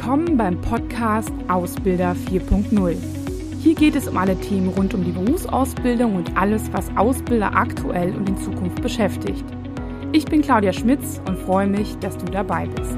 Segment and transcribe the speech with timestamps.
[0.00, 2.96] Willkommen beim Podcast Ausbilder 4.0.
[3.60, 8.14] Hier geht es um alle Themen rund um die Berufsausbildung und alles, was Ausbilder aktuell
[8.14, 9.44] und in Zukunft beschäftigt.
[10.12, 12.96] Ich bin Claudia Schmitz und freue mich, dass du dabei bist.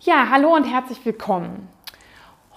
[0.00, 1.68] Ja, hallo und herzlich willkommen.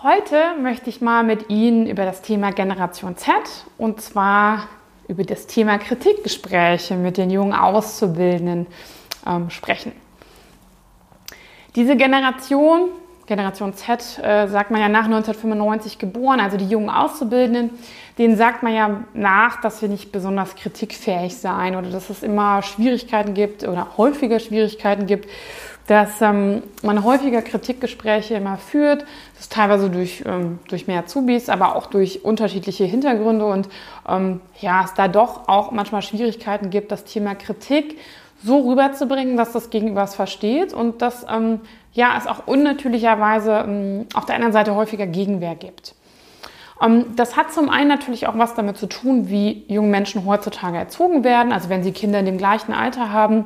[0.02, 3.36] Heute möchte ich mal mit Ihnen über das Thema Generation Z
[3.78, 4.70] und zwar
[5.08, 8.68] über das Thema Kritikgespräche mit den jungen Auszubildenden
[9.26, 9.92] ähm, sprechen.
[11.76, 12.90] Diese Generation,
[13.26, 17.72] Generation Z, äh, sagt man ja nach 1995 geboren, also die jungen Auszubildenden,
[18.18, 22.62] denen sagt man ja nach, dass wir nicht besonders kritikfähig seien oder dass es immer
[22.62, 25.30] Schwierigkeiten gibt oder häufiger Schwierigkeiten gibt,
[25.88, 29.02] dass ähm, man häufiger Kritikgespräche immer führt.
[29.34, 33.70] Das ist teilweise durch, ähm, durch mehr Azubis, aber auch durch unterschiedliche Hintergründe und
[34.08, 38.00] ähm, ja, es da doch auch manchmal Schwierigkeiten gibt, das Thema Kritik
[38.44, 41.62] so rüberzubringen, dass das Gegenüber es versteht und dass ähm,
[41.94, 45.96] ja, es auch unnatürlicherweise ähm, auf der anderen Seite häufiger Gegenwehr gibt.
[46.82, 50.78] Ähm, das hat zum einen natürlich auch was damit zu tun, wie junge Menschen heutzutage
[50.78, 51.52] erzogen werden.
[51.52, 53.46] Also wenn sie Kinder in dem gleichen Alter haben,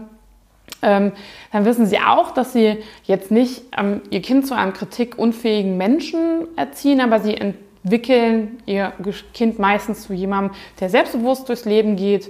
[0.81, 1.11] ähm,
[1.51, 6.47] dann wissen Sie auch, dass Sie jetzt nicht ähm, Ihr Kind zu einem kritikunfähigen Menschen
[6.55, 8.93] erziehen, aber Sie entwickeln Ihr
[9.33, 12.29] Kind meistens zu jemandem, der selbstbewusst durchs Leben geht,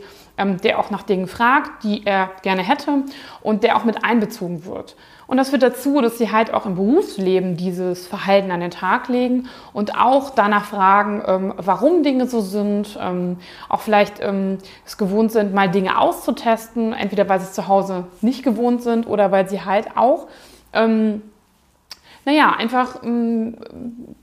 [0.61, 3.03] der auch nach Dingen fragt, die er gerne hätte
[3.41, 4.95] und der auch mit einbezogen wird.
[5.27, 9.09] Und das führt dazu, dass sie halt auch im Berufsleben dieses Verhalten an den Tag
[9.09, 13.37] legen und auch danach fragen, ähm, warum Dinge so sind, ähm,
[13.69, 18.05] auch vielleicht ähm, es gewohnt sind, mal Dinge auszutesten, entweder weil sie es zu Hause
[18.21, 20.27] nicht gewohnt sind oder weil sie halt auch
[20.73, 21.21] ähm,
[22.29, 23.55] naja, einfach ähm,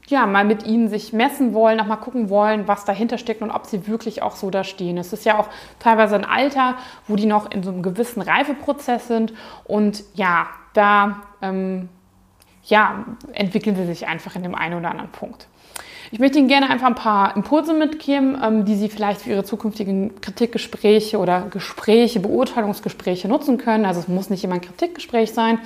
[0.07, 3.51] ja, mal mit ihnen sich messen wollen, auch mal gucken wollen, was dahinter steckt und
[3.51, 4.97] ob sie wirklich auch so da stehen.
[4.97, 5.49] Es ist ja auch
[5.81, 6.77] teilweise ein Alter,
[7.09, 9.34] wo die noch in so einem gewissen Reifeprozess sind
[9.65, 11.89] und ja, da ähm,
[12.62, 15.49] ja, entwickeln sie sich einfach in dem einen oder anderen Punkt.
[16.12, 19.44] Ich möchte Ihnen gerne einfach ein paar Impulse mitgeben, ähm, die Sie vielleicht für Ihre
[19.44, 23.84] zukünftigen Kritikgespräche oder Gespräche, Beurteilungsgespräche nutzen können.
[23.84, 25.59] Also es muss nicht immer ein Kritikgespräch sein,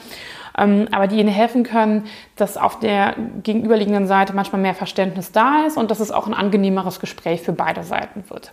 [0.57, 2.07] ähm, aber die Ihnen helfen können,
[2.37, 6.35] dass auf der gegenüberliegenden Seite manchmal mehr Verständnis da ist und dass es auch ein
[6.35, 8.53] angenehmeres Gespräch für beide Seiten wird.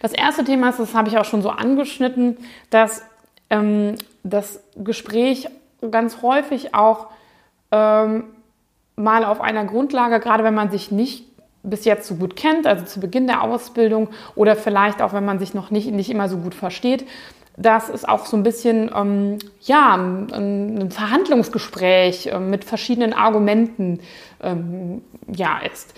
[0.00, 2.36] Das erste Thema ist, das habe ich auch schon so angeschnitten,
[2.68, 3.02] dass
[3.48, 5.48] ähm, das Gespräch
[5.90, 7.06] ganz häufig auch
[7.72, 8.24] ähm,
[8.96, 11.24] mal auf einer Grundlage, gerade wenn man sich nicht
[11.62, 15.38] bis jetzt so gut kennt, also zu Beginn der Ausbildung oder vielleicht auch wenn man
[15.38, 17.06] sich noch nicht, nicht immer so gut versteht,
[17.56, 24.00] dass es auch so ein bisschen ähm, ja, ein, ein Verhandlungsgespräch äh, mit verschiedenen Argumenten
[24.42, 25.94] ähm, ja, ist.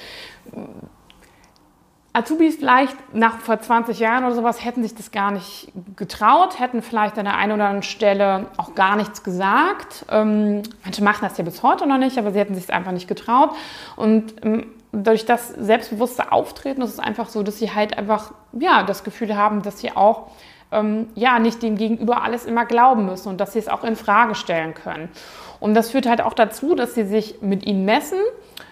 [2.17, 6.81] Azubis vielleicht nach vor 20 Jahren oder sowas hätten sich das gar nicht getraut, hätten
[6.81, 10.07] vielleicht an der einen oder anderen Stelle auch gar nichts gesagt.
[10.11, 12.93] Ähm, manche machen das ja bis heute noch nicht, aber sie hätten sich es einfach
[12.93, 13.51] nicht getraut.
[13.97, 18.83] Und ähm, durch das selbstbewusste Auftreten ist es einfach so, dass sie halt einfach ja,
[18.83, 20.29] das Gefühl haben, dass sie auch
[20.73, 23.95] ähm, ja, nicht dem Gegenüber alles immer glauben müssen und dass sie es auch in
[23.95, 25.11] Frage stellen können.
[25.61, 28.19] Und das führt halt auch dazu, dass sie sich mit ihnen messen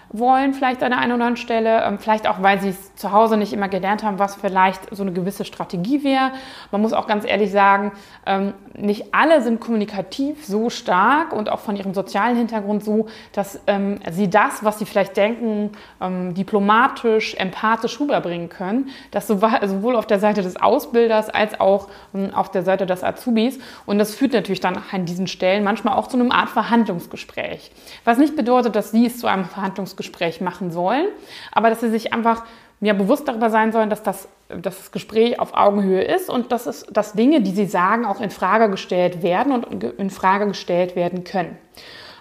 [0.09, 1.83] wollen, vielleicht an der einen oder anderen Stelle.
[1.83, 5.03] Ähm, vielleicht auch, weil sie es zu Hause nicht immer gelernt haben, was vielleicht so
[5.03, 6.31] eine gewisse Strategie wäre.
[6.71, 7.91] Man muss auch ganz ehrlich sagen,
[8.25, 13.59] ähm, nicht alle sind kommunikativ so stark und auch von ihrem sozialen Hintergrund so, dass
[13.67, 15.71] ähm, sie das, was sie vielleicht denken,
[16.01, 18.89] diplomatisch, empathisch rüberbringen können.
[19.11, 21.87] Das sowohl auf der Seite des Ausbilders als auch
[22.33, 23.59] auf der Seite des Azubis.
[23.85, 27.71] Und das führt natürlich dann an diesen Stellen manchmal auch zu einem Art Verhandlungsgespräch.
[28.03, 31.07] Was nicht bedeutet, dass sie es zu einem Verhandlungsgespräch Gespräch machen sollen,
[31.51, 32.43] aber dass sie sich einfach
[32.79, 36.85] mir bewusst darüber sein sollen, dass das, das Gespräch auf Augenhöhe ist und dass, es,
[36.91, 41.23] dass Dinge, die sie sagen, auch in Frage gestellt werden und in Frage gestellt werden
[41.23, 41.57] können.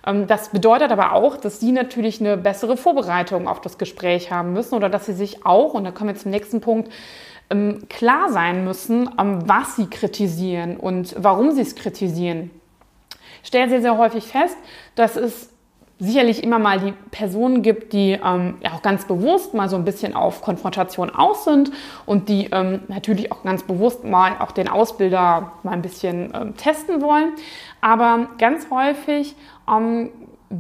[0.07, 4.53] Ähm, das bedeutet aber auch, dass Sie natürlich eine bessere Vorbereitung auf das Gespräch haben
[4.53, 6.91] müssen oder dass Sie sich auch, und da kommen wir zum nächsten Punkt,
[7.51, 12.51] ähm, klar sein müssen, ähm, was Sie kritisieren und warum Sie es kritisieren.
[13.43, 14.57] Ich stelle sehr, sehr häufig fest,
[14.95, 15.51] dass es
[16.05, 19.85] sicherlich immer mal die Personen gibt, die ähm, ja auch ganz bewusst mal so ein
[19.85, 21.71] bisschen auf Konfrontation aus sind
[22.07, 26.57] und die ähm, natürlich auch ganz bewusst mal auch den Ausbilder mal ein bisschen ähm,
[26.57, 27.33] testen wollen.
[27.81, 29.35] Aber ganz häufig
[29.69, 30.11] ähm,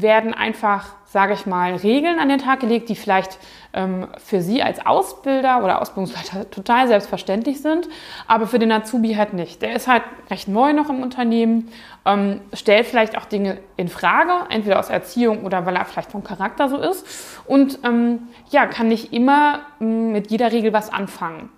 [0.02, 3.38] werden einfach, sage ich mal, Regeln an den Tag gelegt, die vielleicht
[3.72, 7.88] ähm, für Sie als Ausbilder oder Ausbildungsleiter total selbstverständlich sind,
[8.26, 9.62] aber für den Azubi halt nicht.
[9.62, 11.68] Der ist halt recht neu noch im Unternehmen,
[12.04, 16.24] ähm, stellt vielleicht auch Dinge in Frage, entweder aus Erziehung oder weil er vielleicht vom
[16.24, 17.06] Charakter so ist
[17.46, 21.50] und ähm, ja, kann nicht immer ähm, mit jeder Regel was anfangen.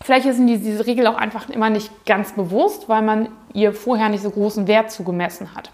[0.00, 4.08] Vielleicht ist Ihnen diese Regel auch einfach immer nicht ganz bewusst, weil man ihr vorher
[4.08, 5.70] nicht so großen Wert zugemessen hat.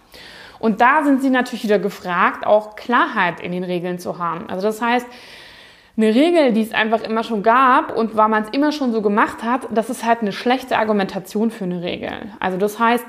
[0.64, 4.48] Und da sind Sie natürlich wieder gefragt, auch Klarheit in den Regeln zu haben.
[4.48, 5.06] Also das heißt,
[5.94, 9.02] eine Regel, die es einfach immer schon gab und weil man es immer schon so
[9.02, 12.12] gemacht hat, das ist halt eine schlechte Argumentation für eine Regel.
[12.40, 13.04] Also das heißt,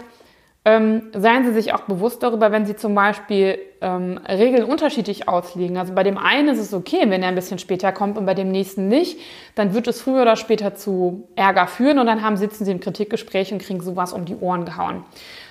[0.67, 5.77] ähm, seien Sie sich auch bewusst darüber, wenn Sie zum Beispiel ähm, Regeln unterschiedlich auslegen.
[5.77, 8.33] Also bei dem einen ist es okay, wenn er ein bisschen später kommt und bei
[8.33, 9.19] dem nächsten nicht,
[9.53, 12.79] dann wird es früher oder später zu Ärger führen und dann haben, sitzen Sie im
[12.79, 15.03] Kritikgespräch und kriegen sowas um die Ohren gehauen.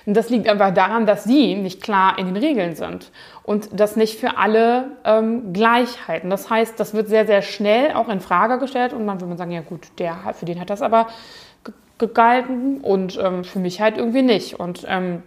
[0.05, 3.09] Und das liegt einfach daran, dass Sie nicht klar in den Regeln sind
[3.43, 6.29] und das nicht für alle ähm, gleich halten.
[6.29, 9.51] Das heißt, das wird sehr, sehr schnell auch in Frage gestellt und man würde sagen,
[9.51, 11.07] ja gut, der, für den hat das aber
[11.97, 14.59] gegalten und ähm, für mich halt irgendwie nicht.
[14.59, 15.23] Und ähm,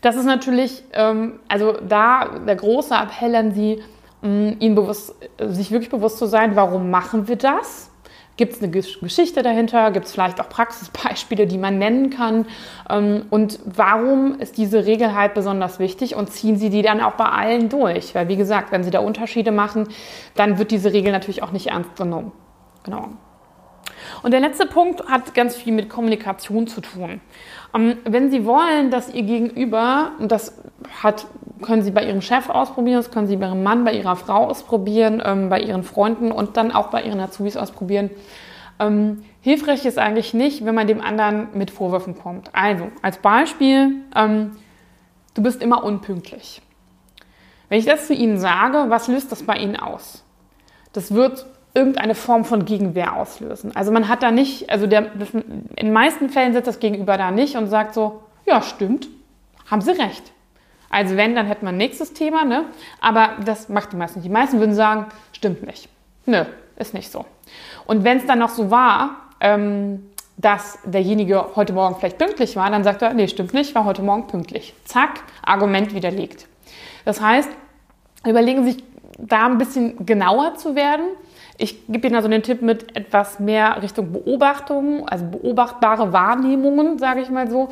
[0.00, 3.82] das ist natürlich, ähm, also da der große Appell an Sie,
[4.22, 7.90] mh, Ihnen bewusst, sich wirklich bewusst zu sein, warum machen wir das?
[8.38, 9.90] Gibt es eine Geschichte dahinter?
[9.90, 12.46] Gibt es vielleicht auch Praxisbeispiele, die man nennen kann?
[12.88, 16.14] Ähm, und warum ist diese Regel halt besonders wichtig?
[16.14, 18.14] Und ziehen Sie die dann auch bei allen durch?
[18.14, 19.88] Weil, wie gesagt, wenn Sie da Unterschiede machen,
[20.36, 22.30] dann wird diese Regel natürlich auch nicht ernst genommen.
[22.84, 23.08] Genau.
[24.22, 27.20] Und der letzte Punkt hat ganz viel mit Kommunikation zu tun.
[27.74, 30.60] Ähm, wenn Sie wollen, dass Ihr Gegenüber, und das
[31.02, 31.26] hat,
[31.62, 34.46] können Sie bei Ihrem Chef ausprobieren, das können Sie bei Ihrem Mann, bei Ihrer Frau
[34.46, 38.10] ausprobieren, ähm, bei Ihren Freunden und dann auch bei Ihren Azubis ausprobieren,
[38.80, 42.50] ähm, hilfreich ist eigentlich nicht, wenn man dem anderen mit Vorwürfen kommt.
[42.54, 44.56] Also, als Beispiel, ähm,
[45.34, 46.62] du bist immer unpünktlich.
[47.68, 50.24] Wenn ich das zu Ihnen sage, was löst das bei Ihnen aus?
[50.92, 51.46] Das wird
[51.78, 53.70] irgendeine Form von Gegenwehr auslösen.
[53.76, 57.30] Also man hat da nicht, also der, in den meisten Fällen sitzt das Gegenüber da
[57.30, 59.08] nicht und sagt so, ja, stimmt,
[59.70, 60.32] haben Sie recht.
[60.90, 62.64] Also wenn, dann hätte man ein nächstes Thema, ne?
[63.00, 64.26] Aber das macht die meisten nicht.
[64.26, 65.88] Die meisten würden sagen, stimmt nicht.
[66.26, 66.44] Nö,
[66.76, 67.26] ist nicht so.
[67.86, 72.70] Und wenn es dann noch so war, ähm, dass derjenige heute Morgen vielleicht pünktlich war,
[72.70, 74.74] dann sagt er, nee, stimmt nicht, war heute Morgen pünktlich.
[74.84, 76.46] Zack, Argument widerlegt.
[77.04, 77.50] Das heißt,
[78.26, 78.84] überlegen Sie sich
[79.18, 81.08] da ein bisschen genauer zu werden
[81.60, 87.20] ich gebe Ihnen also den Tipp mit etwas mehr Richtung Beobachtung, also beobachtbare Wahrnehmungen, sage
[87.20, 87.68] ich mal so,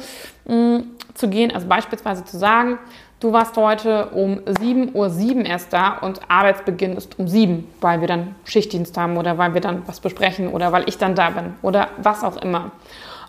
[0.52, 0.80] mm,
[1.14, 1.52] zu gehen.
[1.54, 2.80] Also beispielsweise zu sagen,
[3.20, 4.92] du warst heute um 7.07
[5.38, 9.54] Uhr erst da und Arbeitsbeginn ist um 7, weil wir dann Schichtdienst haben oder weil
[9.54, 12.72] wir dann was besprechen oder weil ich dann da bin oder was auch immer.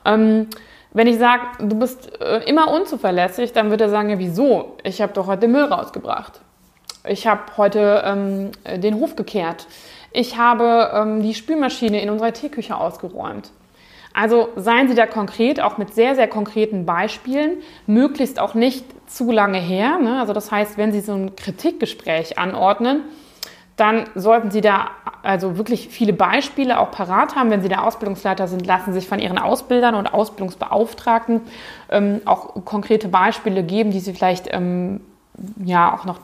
[0.05, 0.47] Ähm,
[0.91, 4.77] wenn ich sage, du bist äh, immer unzuverlässig, dann wird er sagen, ja wieso?
[4.83, 6.41] Ich habe doch heute Müll rausgebracht.
[7.09, 8.51] Ich habe heute ähm,
[8.81, 9.67] den Hof gekehrt.
[10.11, 13.51] Ich habe ähm, die Spülmaschine in unserer Teeküche ausgeräumt.
[14.13, 19.31] Also seien Sie da konkret, auch mit sehr, sehr konkreten Beispielen, möglichst auch nicht zu
[19.31, 19.99] lange her.
[19.99, 20.19] Ne?
[20.19, 23.03] Also das heißt, wenn Sie so ein Kritikgespräch anordnen,
[23.75, 24.89] dann sollten Sie da
[25.21, 27.51] also wirklich viele Beispiele auch parat haben.
[27.51, 31.41] Wenn Sie der Ausbildungsleiter sind, lassen Sie sich von Ihren Ausbildern und Ausbildungsbeauftragten
[31.91, 35.01] ähm, auch konkrete Beispiele geben, die Sie vielleicht ähm,
[35.63, 36.19] ja auch noch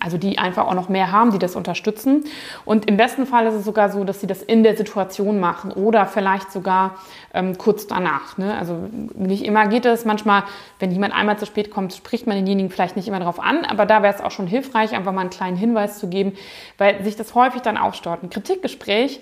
[0.00, 2.24] also die einfach auch noch mehr haben, die das unterstützen.
[2.64, 5.72] Und im besten Fall ist es sogar so, dass sie das in der Situation machen
[5.72, 6.96] oder vielleicht sogar
[7.32, 8.38] ähm, kurz danach.
[8.38, 8.56] Ne?
[8.56, 8.78] Also
[9.14, 10.04] nicht immer geht es.
[10.04, 10.44] Manchmal,
[10.78, 13.64] wenn jemand einmal zu spät kommt, spricht man denjenigen vielleicht nicht immer darauf an.
[13.64, 16.32] Aber da wäre es auch schon hilfreich, einfach mal einen kleinen Hinweis zu geben,
[16.78, 18.22] weil sich das häufig dann aufstaut.
[18.22, 19.20] Ein Kritikgespräch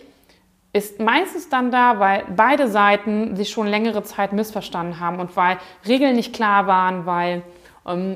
[0.72, 5.58] ist meistens dann da, weil beide Seiten sich schon längere Zeit missverstanden haben und weil
[5.86, 7.42] Regeln nicht klar waren, weil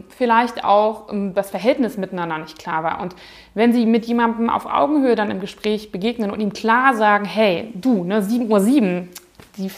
[0.09, 3.01] vielleicht auch ähm, das Verhältnis miteinander nicht klar war.
[3.01, 3.17] Und
[3.55, 7.73] wenn Sie mit jemandem auf Augenhöhe dann im Gespräch begegnen und ihm klar sagen, hey,
[7.75, 9.09] du, ne, 7.07 Uhr, 7,
[9.57, 9.71] die,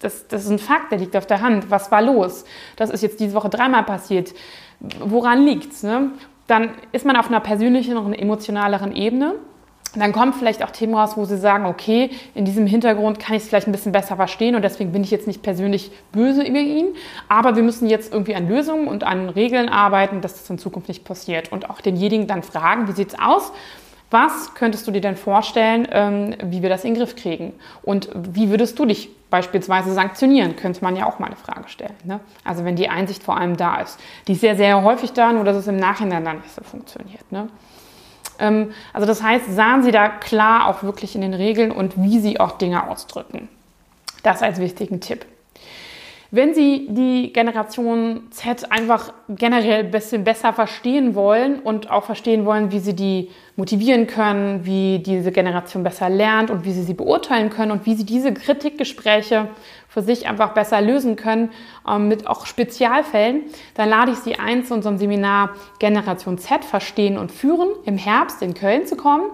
[0.00, 2.44] das, das ist ein Fakt, der liegt auf der Hand, was war los?
[2.76, 4.34] Das ist jetzt diese Woche dreimal passiert.
[4.98, 5.82] Woran liegt's?
[5.82, 6.10] Ne?
[6.46, 9.36] Dann ist man auf einer persönlicheren, emotionaleren Ebene
[10.00, 13.42] dann kommen vielleicht auch Themen raus, wo Sie sagen, okay, in diesem Hintergrund kann ich
[13.42, 16.58] es vielleicht ein bisschen besser verstehen und deswegen bin ich jetzt nicht persönlich böse über
[16.58, 16.94] ihn,
[17.28, 20.88] aber wir müssen jetzt irgendwie an Lösungen und an Regeln arbeiten, dass das in Zukunft
[20.88, 21.52] nicht passiert.
[21.52, 23.52] Und auch denjenigen dann fragen, wie sieht es aus?
[24.10, 27.52] Was könntest du dir denn vorstellen, ähm, wie wir das in den Griff kriegen?
[27.82, 30.54] Und wie würdest du dich beispielsweise sanktionieren?
[30.54, 31.94] Könnte man ja auch mal eine Frage stellen.
[32.04, 32.20] Ne?
[32.44, 33.98] Also wenn die Einsicht vor allem da ist.
[34.28, 37.30] Die ist sehr, sehr häufig da, nur dass es im Nachhinein dann nicht so funktioniert.
[37.32, 37.48] Ne?
[38.38, 42.20] Ähm, also das heißt, sahen Sie da klar auch wirklich in den Regeln und wie
[42.20, 43.48] Sie auch Dinge ausdrücken.
[44.22, 45.24] Das als wichtigen Tipp.
[46.30, 52.44] Wenn Sie die Generation Z einfach generell ein bisschen besser verstehen wollen und auch verstehen
[52.44, 56.94] wollen, wie Sie die motivieren können, wie diese Generation besser lernt und wie Sie sie
[56.94, 59.48] beurteilen können und wie Sie diese Kritikgespräche
[59.88, 61.50] für sich einfach besser lösen können,
[61.88, 63.42] ähm, mit auch Spezialfällen,
[63.74, 68.42] dann lade ich Sie ein, zu unserem Seminar Generation Z Verstehen und Führen im Herbst
[68.42, 69.24] in Köln zu kommen.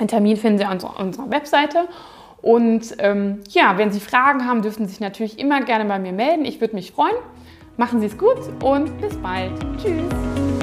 [0.00, 1.88] Den Termin finden Sie auf unserer Webseite.
[2.42, 6.12] Und ähm, ja, wenn Sie Fragen haben, dürfen Sie sich natürlich immer gerne bei mir
[6.12, 6.44] melden.
[6.44, 7.14] Ich würde mich freuen.
[7.76, 9.52] Machen Sie es gut und bis bald.
[9.80, 10.61] Tschüss.